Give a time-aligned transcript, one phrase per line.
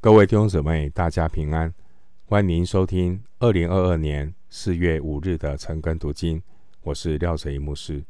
[0.00, 1.74] 各位弟兄姊妹，大家平安！
[2.24, 6.40] 欢迎收听二零二二年四月五日的晨更读经，
[6.82, 8.04] 我是廖哲一牧师。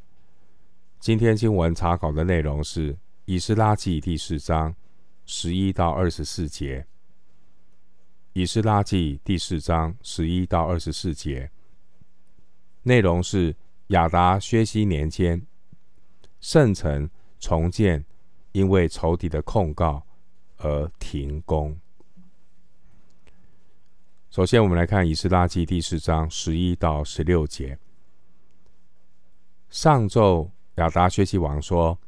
[1.00, 2.92] 今天经文查考的内容是
[3.24, 4.76] 《以斯拉记》第四章
[5.24, 6.80] 十一到二十四节，
[8.34, 11.50] 《以斯拉记》第四章十一到二十四节，
[12.82, 15.40] 内容是亚达薛西年间，
[16.38, 17.08] 圣城
[17.40, 18.04] 重建，
[18.52, 20.04] 因为仇敌的控告。
[20.58, 21.76] 而停工。
[24.30, 27.78] 首先，我们来看《以斯拉记》第四章十一到十六节。
[29.70, 31.98] 上奏亚达薛西王说：“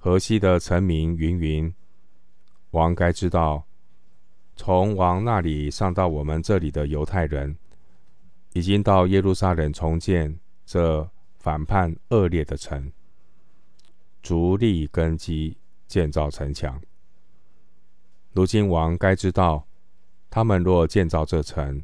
[0.00, 1.74] 河西的臣民云云，
[2.70, 3.66] 王该知道，
[4.56, 7.56] 从王那里上到我们这里的犹太人，
[8.52, 12.92] 已经到耶路撒冷重建这反叛恶劣的城，
[14.22, 16.80] 逐立根基，建造城墙。”
[18.38, 19.66] 如今王该知道，
[20.30, 21.82] 他们若建造这城，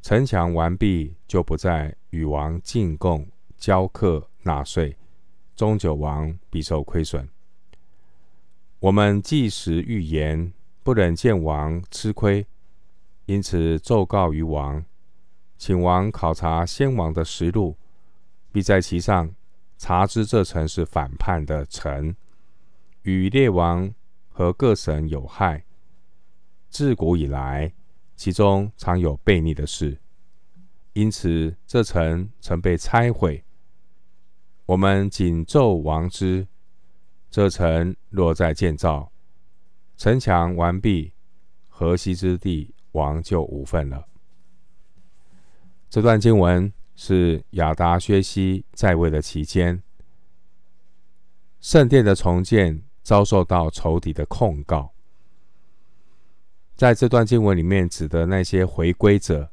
[0.00, 3.28] 城墙完毕，就不再与王进贡、
[3.58, 4.96] 交课、纳税，
[5.54, 7.28] 终九王必受亏损。
[8.78, 12.46] 我们即时预言，不忍见王吃亏，
[13.26, 14.82] 因此奏告于王，
[15.58, 17.76] 请王考察先王的实录，
[18.50, 19.34] 必在其上
[19.76, 22.16] 查知这城是反叛的城，
[23.02, 23.92] 与列王
[24.30, 25.62] 和各省有害。
[26.74, 27.72] 自古以来，
[28.16, 29.96] 其中常有悖逆的事，
[30.92, 33.44] 因此这城曾被拆毁。
[34.66, 36.48] 我们谨奏王之，
[37.30, 39.12] 这城若再建造，
[39.96, 41.12] 城墙完毕，
[41.68, 44.08] 河西之地，王就无份了。
[45.88, 49.80] 这段经文是亚达薛西在位的期间，
[51.60, 54.93] 圣殿的重建遭受到仇敌的控告。
[56.76, 59.50] 在这段经文里面，指的那些回归者，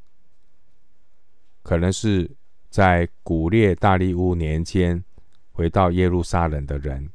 [1.62, 2.30] 可能是
[2.70, 5.04] 在古列大利乌年间
[5.52, 7.12] 回到耶路撒冷的人，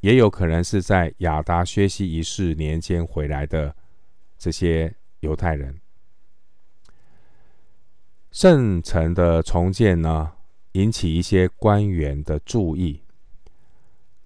[0.00, 3.74] 也有可能是在亚达薛西一世年间回来的
[4.36, 5.80] 这些犹太人。
[8.30, 10.32] 圣城的重建呢，
[10.72, 13.02] 引起一些官员的注意。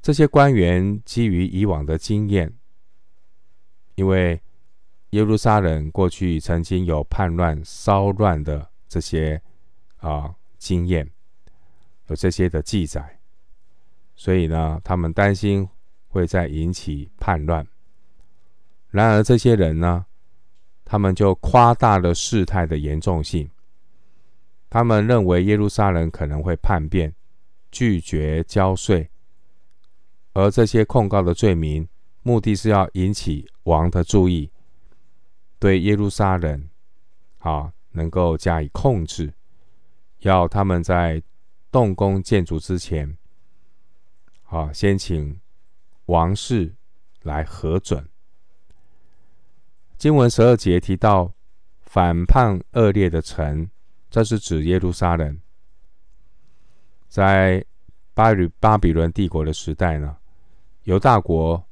[0.03, 2.53] 这些官员基于以往的经验，
[3.95, 4.39] 因为
[5.15, 9.41] 耶路撒冷过去曾经有叛乱、骚乱的这些
[9.99, 11.09] 啊经验，
[12.09, 13.21] 有这些的记载，
[14.17, 15.69] 所以呢，他们担心
[16.09, 17.65] 会再引起叛乱。
[18.91, 20.05] 然而，这些人呢，
[20.85, 23.49] 他们就夸大了事态的严重性。
[24.69, 27.15] 他们认为耶路撒冷可能会叛变，
[27.71, 29.09] 拒绝交税，
[30.33, 31.89] 而这些控告的罪名，
[32.23, 34.51] 目的是要引起王的注意。
[35.59, 36.69] 对耶路撒冷，
[37.39, 39.33] 啊，能够加以控制，
[40.19, 41.23] 要他们在
[41.71, 43.17] 动工建筑之前，
[44.45, 45.41] 啊，先请
[46.07, 46.75] 王室
[47.23, 48.07] 来核准。
[49.97, 51.33] 经文十二节提到
[51.81, 53.71] 反叛恶劣的城，
[54.11, 55.41] 这是指耶路撒冷。
[57.09, 57.65] 在
[58.13, 60.19] 巴比巴比伦帝国的时代呢，
[60.83, 61.65] 犹大国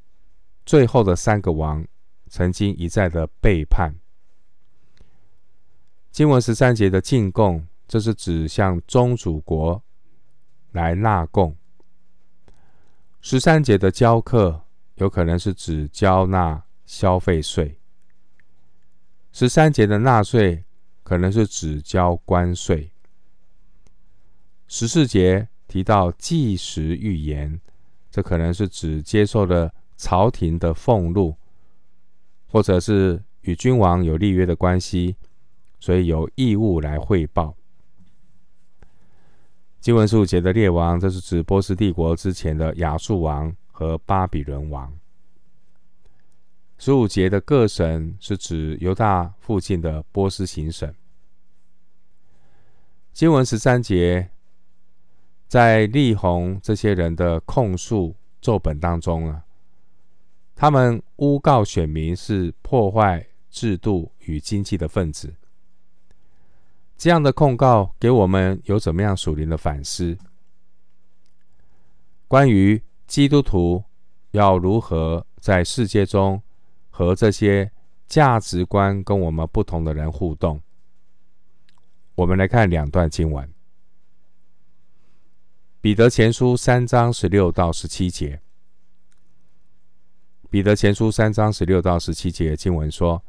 [0.64, 1.84] 最后的三个王。
[2.32, 3.94] 曾经一再的背叛。
[6.10, 9.82] 经文十三节的进贡，这是指向宗主国
[10.70, 11.54] 来纳贡。
[13.20, 17.78] 十三节的交课，有可能是指交纳消费税。
[19.30, 20.64] 十三节的纳税，
[21.02, 22.90] 可能是指交关税。
[24.66, 27.60] 十四节提到计时预言，
[28.10, 31.36] 这可能是指接受了朝廷的俸禄。
[32.52, 35.16] 或者是与君王有立约的关系，
[35.80, 37.56] 所以有义务来汇报。
[39.80, 44.92] 经文十五节的列王，这是指波斯帝国之前的亚述王和巴比伦王。
[46.76, 50.94] 十五节的各省是指犹大附近的波斯行省。
[53.14, 54.28] 经文十三节，
[55.48, 59.42] 在力宏这些人的控诉奏本当中啊。
[60.62, 65.34] 他们诬告选民是破坏制度与经济的分子，
[66.96, 70.16] 这样的控告给我们有怎么样属灵的反思？
[72.28, 73.82] 关于基督徒
[74.30, 76.40] 要如何在世界中
[76.90, 77.68] 和这些
[78.06, 80.62] 价值观跟我们不同的人互动，
[82.14, 83.52] 我们来看两段经文：
[85.80, 88.40] 彼得前书三章十六到十七节。
[90.52, 93.24] 彼得前书三章十六到十七节经文说：“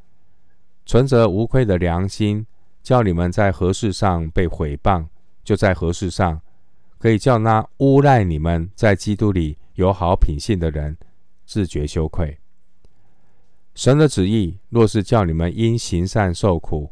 [0.85, 2.45] 存着无愧的良心，
[2.81, 5.07] 叫你们在何事上被毁谤，
[5.41, 6.41] 就在何事上
[6.97, 10.97] 可以叫那诬赖你们在基督里有好品性的人
[11.45, 12.37] 自觉羞愧。
[13.73, 16.91] 神的旨意若是叫你们因行善受苦，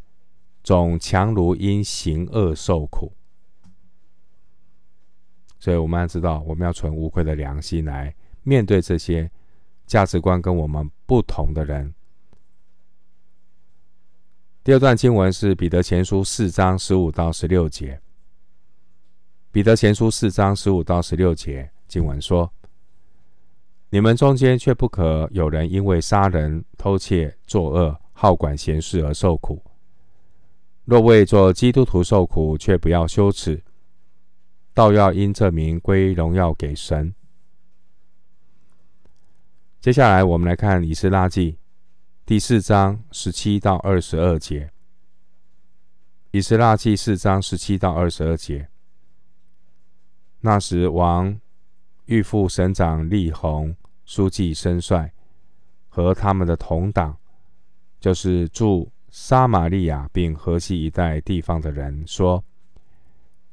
[0.63, 3.11] 总强如因行恶受苦。
[5.59, 9.29] 所以我们要知道，我们要存无愧的良心来面对这些。”
[9.91, 11.93] 价值观跟我们不同的人。
[14.63, 17.99] 第二段经文是彼得前书四章十五到十六节。
[19.51, 22.49] 彼得前书四章十五到十六节经文说
[23.91, 29.61] ：“你们中间却不可有人因为杀人、偷窃、作恶、好管闲事而受苦。
[30.85, 33.61] 若为做基督徒受苦，却不要羞耻，
[34.73, 37.13] 倒要因这名归荣耀给神。”
[39.81, 41.53] 接下来，我们来看《以斯拉记》
[42.23, 44.65] 第四章十七到二十二节。
[46.29, 48.69] 《以斯拉记》四章十七到二十二节。
[50.41, 51.35] 那时，王
[52.05, 53.75] 御副省长利宏、
[54.05, 55.11] 书记申帅
[55.89, 57.17] 和他们的同党，
[57.99, 62.45] 就是住撒玛利亚并河西一带地方的人，说：“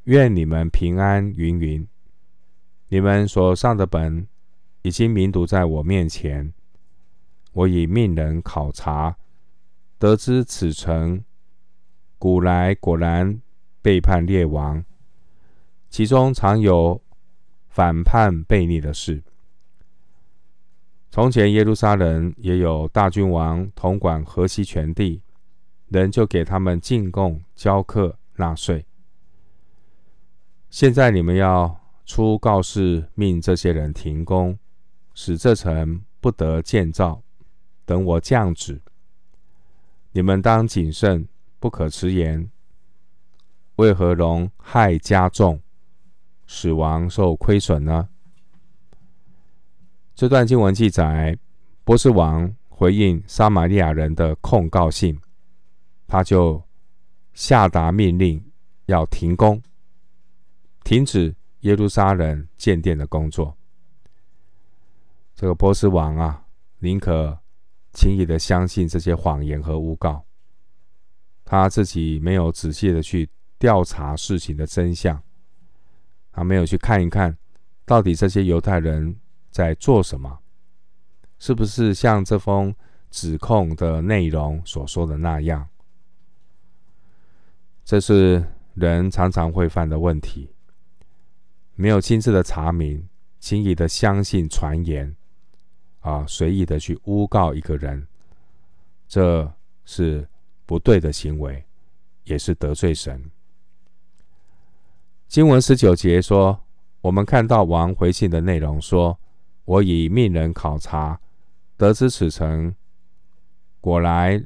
[0.05, 1.89] 愿你们平安云云。
[2.89, 4.29] 你们所上的本。”
[4.89, 6.51] 已经明读在我面前，
[7.53, 9.15] 我已命人考察，
[9.99, 11.23] 得知此城
[12.19, 13.39] 古来果然
[13.83, 14.83] 背叛列王，
[15.91, 17.03] 其中常有
[17.69, 19.23] 反叛悖逆的事。
[21.11, 25.21] 从前耶路撒冷也有大君王统管河西全地，
[25.89, 28.87] 人就给他们进贡、交课、纳税。
[30.71, 34.59] 现在你们要出告示，命这些人停工。
[35.21, 37.21] 使这城不得建造，
[37.85, 38.81] 等我降旨。
[40.13, 41.27] 你们当谨慎，
[41.59, 42.49] 不可迟延。
[43.75, 45.61] 为何容害加重，
[46.47, 48.09] 死亡受亏损呢？
[50.15, 51.37] 这段经文记载，
[51.83, 55.19] 波斯王回应撒玛利亚人的控告信，
[56.07, 56.63] 他就
[57.35, 58.41] 下达命令，
[58.87, 59.61] 要停工，
[60.85, 63.58] 停止耶路撒冷建殿的工作。
[65.39, 66.47] 这个波斯王啊，
[66.81, 67.39] 宁可
[67.93, 70.25] 轻易的相信这些谎言和诬告，
[71.45, 75.23] 他自己没有仔细的去调查事情的真相，
[76.33, 77.39] 他没有去看一看，
[77.85, 79.17] 到底这些犹太人
[79.53, 80.41] 在做什么，
[81.39, 82.75] 是不是像这封
[83.09, 85.69] 指控的内容所说的那样？
[87.85, 88.45] 这是
[88.75, 90.53] 人常常会犯的问题，
[91.77, 93.09] 没有亲自的查明，
[93.39, 95.15] 轻易的相信传言。
[96.09, 98.07] 啊，随意的去诬告一个人，
[99.07, 99.53] 这
[99.85, 100.27] 是
[100.65, 101.63] 不对的行为，
[102.25, 103.31] 也是得罪神。
[105.27, 106.59] 经文十九节说，
[107.03, 109.19] 我们看到王回信的内容说
[109.67, 111.21] ：“我已命人考察，
[111.77, 112.75] 得知此城
[113.83, 114.43] 果来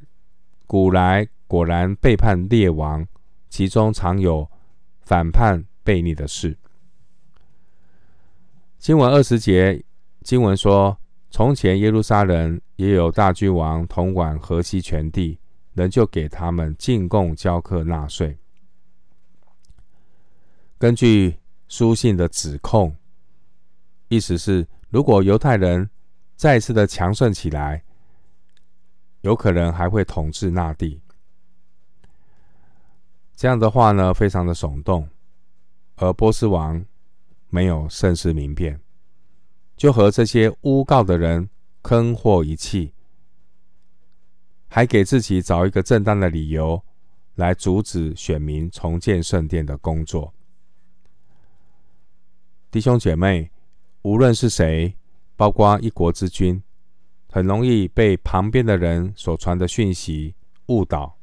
[0.67, 3.07] 古来果然背叛列王，
[3.47, 4.51] 其中常有
[4.99, 6.57] 反叛悖逆的事。”
[8.77, 9.81] 经文二十节
[10.23, 10.97] 经文说。
[11.33, 15.39] 从前耶路撒冷也有大君王统管河西全地，
[15.73, 18.37] 人就给他们进贡、交课、纳税。
[20.77, 21.35] 根据
[21.67, 22.95] 书信的指控，
[24.09, 25.89] 意思是，如果犹太人
[26.35, 27.83] 再次的强盛起来，
[29.21, 31.01] 有可能还会统治那地。
[33.35, 35.09] 这样的话呢，非常的耸动，
[35.95, 36.85] 而波斯王
[37.49, 38.79] 没有深思明辨。
[39.83, 41.49] 就和这些诬告的人
[41.81, 42.93] 坑祸一气，
[44.69, 46.81] 还给自己找一个正当的理由
[47.35, 50.33] 来阻止选民重建圣殿的工作。
[52.71, 53.51] 弟兄姐妹，
[54.03, 54.95] 无论是谁，
[55.35, 56.63] 包括一国之君，
[57.29, 60.33] 很容易被旁边的人所传的讯息
[60.67, 61.17] 误导，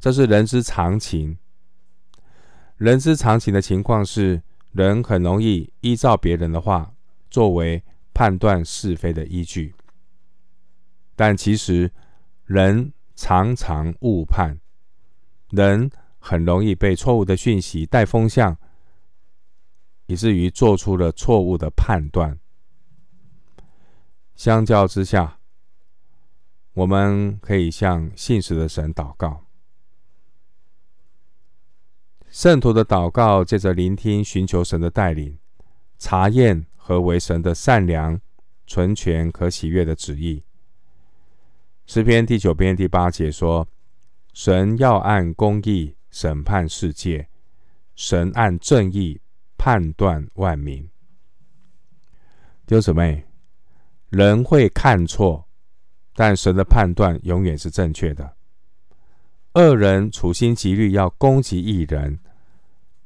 [0.00, 1.36] 这是人之常情。
[2.78, 4.42] 人之常情的情况是。
[4.74, 6.92] 人很容易依照别人的话
[7.34, 9.74] 作为判断是非的依据，
[11.16, 11.90] 但其实
[12.44, 14.60] 人常常误判，
[15.50, 18.56] 人很容易被错误的讯息带风向，
[20.06, 22.38] 以至于做出了错误的判断。
[24.36, 25.40] 相较之下，
[26.74, 29.44] 我们可以向信实的神祷告。
[32.28, 35.36] 圣徒的祷告，借着聆听、寻求神的带领，
[35.98, 38.20] 查验何为神的善良、
[38.66, 40.44] 纯全可喜悦的旨意。
[41.86, 43.66] 诗篇第九篇第八节说
[44.34, 47.26] ：“神要按公义审判世界，
[47.94, 49.18] 神按正义
[49.56, 50.82] 判断万民。”
[52.66, 53.24] 弟兄姊妹，
[54.10, 55.48] 人会看错，
[56.14, 58.36] 但神的判断永远是正确的。
[59.54, 62.18] 恶人处心积虑要攻击一人，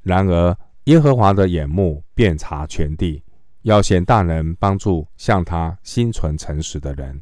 [0.03, 3.23] 然而耶和华的眼目遍察全地，
[3.69, 7.21] 要显大能帮助向他心存诚实的人。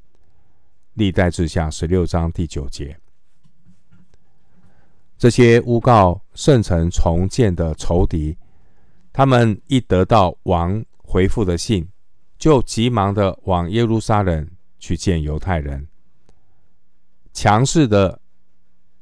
[0.94, 2.96] 历代志下十六章第九节，
[5.18, 8.38] 这些诬告圣城重建的仇敌，
[9.12, 11.88] 他们一得到王回复的信，
[12.38, 14.48] 就急忙的往耶路撒冷
[14.78, 15.88] 去见犹太人，
[17.32, 18.20] 强势的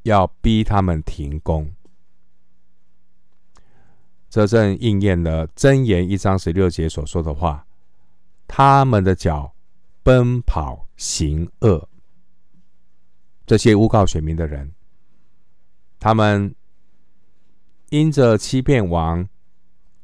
[0.04, 1.70] 要逼他们停工。
[4.34, 7.64] 这正应验了箴言一章十六节所说的话：
[8.48, 9.54] 他们的脚
[10.02, 11.88] 奔跑行恶，
[13.46, 14.72] 这些诬告选民的人，
[16.00, 16.52] 他们
[17.90, 19.28] 因着欺骗王，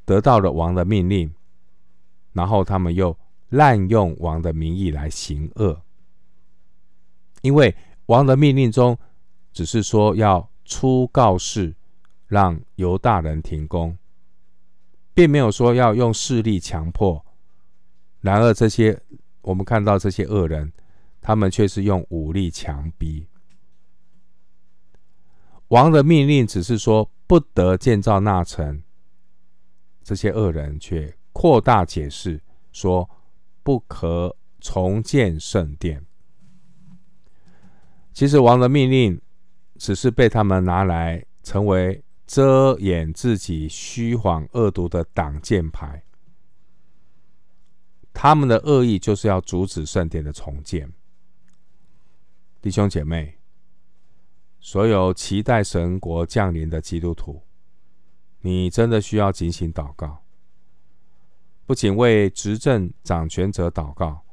[0.04, 1.34] 得到了王的命令，
[2.32, 3.18] 然后他们又
[3.48, 5.82] 滥用王的名义来行恶。
[7.42, 7.74] 因为
[8.06, 8.96] 王的命令中
[9.52, 11.74] 只是说要出告示，
[12.28, 13.98] 让犹大人停工，
[15.14, 17.24] 并没有说要用势力强迫。
[18.20, 19.00] 然而，这些
[19.42, 20.72] 我们看到这些恶人，
[21.20, 23.26] 他们却是用武力强逼。
[25.68, 28.82] 王的命令只是说不得建造那城，
[30.02, 33.08] 这些恶人却扩大解释，说
[33.62, 36.04] 不可重建圣殿。
[38.12, 39.20] 其实，王的命令
[39.78, 46.04] 只是被他们拿来成为遮掩自己虚谎恶毒的挡箭牌。
[48.12, 50.92] 他们的恶意就是要阻止圣殿的重建。
[52.62, 53.36] 弟兄姐妹，
[54.60, 57.42] 所有期待神国降临的基督徒，
[58.42, 60.22] 你真的需要警醒祷告，
[61.66, 64.24] 不仅为执政掌权者祷告，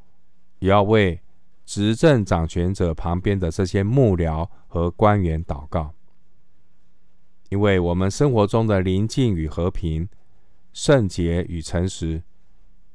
[0.59, 1.19] 也要为
[1.65, 5.95] 执政掌权者旁边的这些幕僚和官员祷告，
[7.49, 10.07] 因为我们生活中的宁静与和平、
[10.73, 12.23] 圣洁与诚实。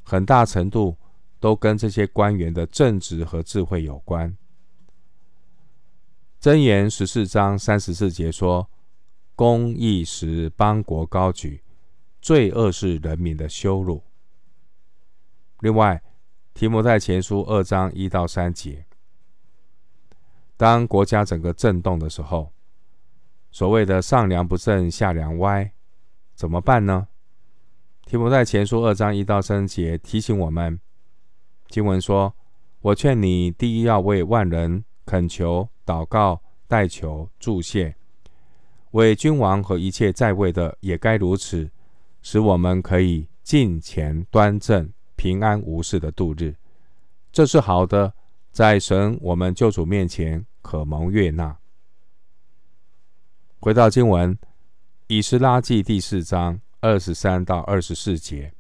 [0.05, 0.97] 很大程度
[1.39, 4.37] 都跟这些官员的正直和智慧有关。
[6.41, 8.69] 箴言十四章三十四节说
[9.37, 11.63] ：“公义使邦国高举，
[12.21, 14.03] 罪恶是人民的羞辱。”
[15.61, 16.03] 另外，
[16.53, 18.85] 提摩太前书二章一到三节，
[20.57, 22.53] 当国家整个震动的时候，
[23.53, 25.71] 所谓的上梁不正下梁歪，
[26.35, 27.07] 怎么办呢？
[28.07, 30.81] 提摩太前书二章一到三节提醒我们，
[31.69, 32.35] 经文说
[32.81, 37.95] ：“我劝你，第一要为万人恳求、祷告、代求、祝谢；
[38.93, 41.71] 为君王和一切在位的也该如此，
[42.23, 46.55] 使我们可以尽前端正、平安无事的度日。
[47.31, 48.15] 这是好的，
[48.51, 51.55] 在神我们救主面前可蒙悦纳。”
[53.65, 54.35] 回到经文，
[55.07, 56.61] 《以斯拉记》第四章。
[56.81, 58.53] 二十三到二十四节，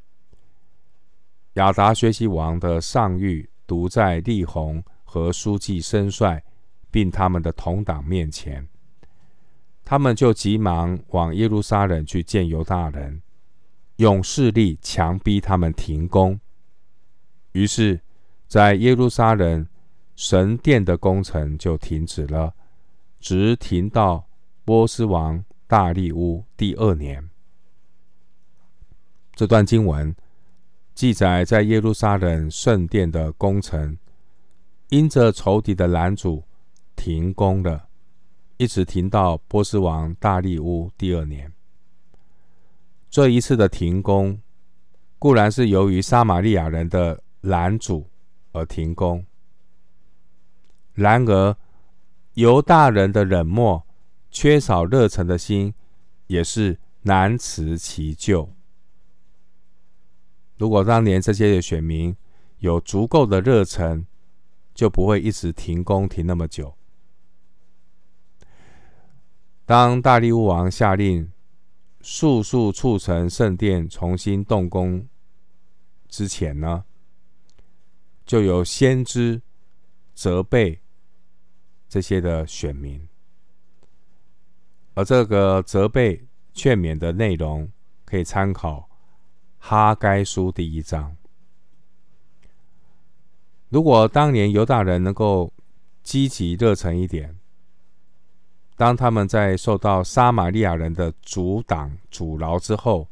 [1.54, 6.44] 亚达学习王的上谕读在利宏和书记申帅，
[6.88, 8.68] 并他们的同党面前，
[9.84, 13.20] 他们就急忙往耶路撒冷去见犹大人，
[13.96, 16.38] 用势力强逼他们停工。
[17.50, 18.00] 于是，
[18.46, 19.66] 在耶路撒冷
[20.14, 22.54] 神殿的工程就停止了，
[23.18, 24.24] 直停到
[24.64, 27.28] 波斯王大利乌第二年。
[29.34, 30.14] 这段经文
[30.94, 33.98] 记载，在耶路撒冷圣殿的工程，
[34.90, 36.44] 因着仇敌的拦阻，
[36.94, 37.88] 停工了，
[38.56, 41.52] 一直停到波斯王大利乌第二年。
[43.10, 44.40] 这一次的停工，
[45.18, 48.06] 固然是由于撒玛利亚人的拦阻
[48.52, 49.24] 而停工，
[50.94, 51.56] 然而
[52.34, 53.84] 犹大人的冷漠、
[54.32, 55.72] 缺少热忱的心，
[56.26, 58.52] 也是难辞其咎。
[60.56, 62.16] 如果当年这些选民
[62.58, 64.06] 有足够的热忱，
[64.74, 66.74] 就不会一直停工停那么久。
[69.66, 71.30] 当大利乌王下令
[72.00, 75.06] 速速促成圣殿重新动工
[76.08, 76.84] 之前呢，
[78.24, 79.42] 就有先知
[80.14, 80.80] 责备
[81.88, 83.08] 这些的选民，
[84.94, 87.70] 而这个责备劝勉的内容
[88.04, 88.88] 可以参考。
[89.58, 91.16] 哈该书第一章，
[93.68, 95.52] 如果当年犹大人能够
[96.02, 97.38] 积极热忱一点，
[98.76, 103.06] 当他们在受到撒玛利亚人的阻挡阻挠之后，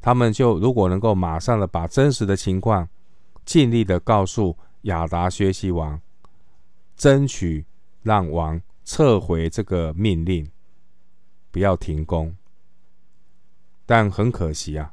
[0.00, 2.88] 他们就如果能够马上的把真实的情况
[3.44, 6.00] 尽力的告诉亚达薛西王，
[6.96, 7.64] 争取
[8.02, 10.50] 让王撤回这个命令，
[11.54, 12.36] 不要停工。
[13.86, 14.92] 但很可惜啊，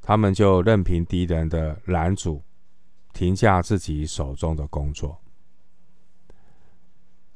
[0.00, 2.42] 他们就任凭敌人的拦阻，
[3.12, 5.20] 停下自己手中的工作。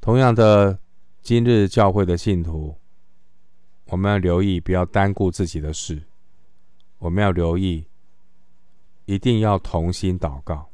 [0.01, 0.79] 同样的，
[1.21, 2.75] 今日教会的信徒，
[3.85, 6.01] 我们要留意，不要单顾自己的事。
[6.97, 7.85] 我们要留意，
[9.05, 10.71] 一定要同心祷告。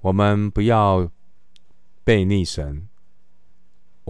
[0.00, 1.08] 我们不要
[2.04, 2.88] 悖逆神，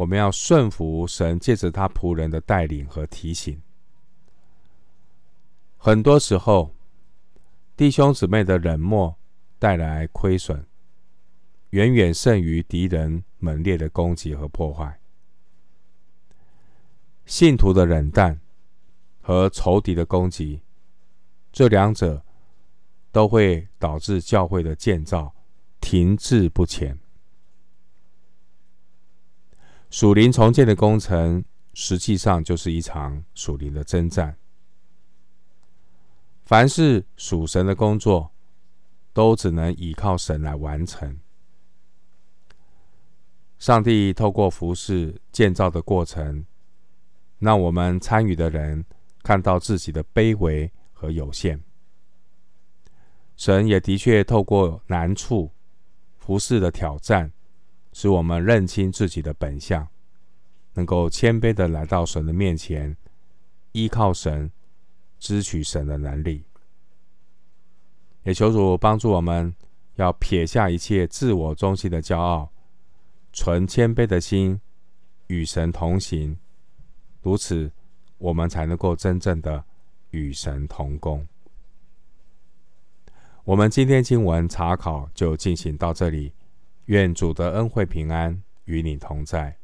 [0.01, 3.61] 我们要顺服神，借着他仆人的带领和提醒。
[5.77, 6.75] 很多时候，
[7.77, 9.15] 弟兄姊妹的冷漠
[9.59, 10.65] 带来亏损，
[11.71, 14.99] 远远胜于敌人猛烈的攻击和破坏。
[17.27, 18.41] 信徒的冷淡
[19.21, 20.63] 和仇敌的攻击，
[21.53, 22.25] 这两者
[23.13, 25.35] 都会导致教会的建造
[25.79, 26.99] 停滞不前。
[29.91, 31.45] 属灵重建的工程，
[31.75, 34.37] 实际上就是一场属灵的征战。
[36.45, 38.31] 凡是属神的工作，
[39.13, 41.19] 都只能依靠神来完成。
[43.59, 46.47] 上帝透过服事建造的过程，
[47.41, 48.85] 让我们参与的人
[49.25, 51.61] 看到自己的卑微和有限。
[53.37, 55.51] 神也的确透过难处、
[56.17, 57.33] 服事的挑战，
[58.01, 59.87] 使我们认清自己的本相，
[60.73, 62.97] 能够谦卑的来到神的面前，
[63.73, 64.51] 依靠神。
[65.19, 66.43] 支取神的能力，
[68.23, 69.55] 也求主帮助我们，
[69.97, 72.51] 要撇下一切自我中心的骄傲，
[73.31, 74.59] 存谦卑的心，
[75.27, 76.39] 与神同行。
[77.21, 77.71] 如此，
[78.17, 79.63] 我们才能够真正的
[80.13, 81.29] 与神同工。
[83.45, 86.33] 我们今天经文查考就进行到这里，
[86.91, 89.60] 愿主的恩惠平安与你同在。